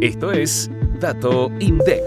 [0.00, 0.70] Esto es
[1.00, 2.02] Dato INDEC.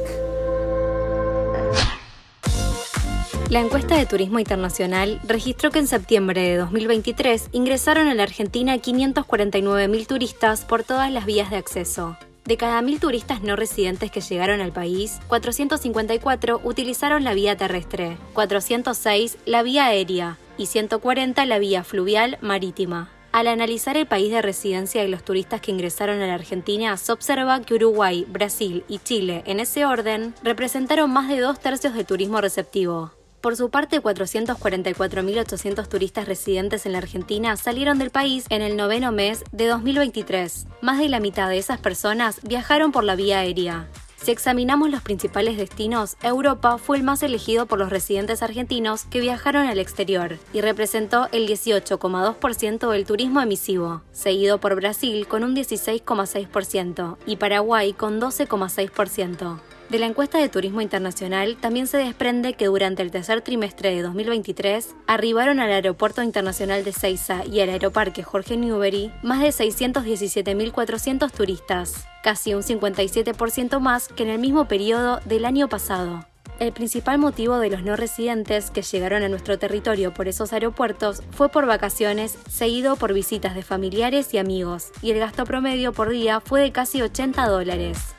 [3.50, 8.75] La encuesta de Turismo Internacional registró que en septiembre de 2023 ingresaron a la Argentina
[8.75, 12.16] 549.000 turistas por todas las vías de acceso.
[12.46, 18.18] De cada mil turistas no residentes que llegaron al país, 454 utilizaron la vía terrestre,
[18.34, 23.10] 406 la vía aérea y 140 la vía fluvial marítima.
[23.40, 27.14] Al analizar el país de residencia de los turistas que ingresaron a la Argentina, se
[27.14, 32.06] observa que Uruguay, Brasil y Chile, en ese orden, representaron más de dos tercios del
[32.06, 33.14] turismo receptivo.
[33.39, 39.14] Por su parte, 444.800 turistas residentes en la Argentina salieron del país en el noveno
[39.14, 40.67] mes de 2023.
[40.81, 43.88] Más de la mitad de esas personas viajaron por la vía aérea.
[44.22, 49.22] Si examinamos los principales destinos, Europa fue el más elegido por los residentes argentinos que
[49.22, 55.55] viajaron al exterior y representó el 18,2% del turismo emisivo, seguido por Brasil con un
[55.55, 59.59] 16,6% y Paraguay con 12,6%.
[59.89, 64.03] De la encuesta de turismo internacional también se desprende que durante el tercer trimestre de
[64.03, 71.31] 2023 arribaron al Aeropuerto Internacional de Ceiza y al Aeroparque Jorge Newbery más de 617.400
[71.31, 76.23] turistas, casi un 57% más que en el mismo periodo del año pasado.
[76.59, 81.23] El principal motivo de los no residentes que llegaron a nuestro territorio por esos aeropuertos
[81.31, 86.09] fue por vacaciones, seguido por visitas de familiares y amigos, y el gasto promedio por
[86.09, 88.19] día fue de casi 80 dólares.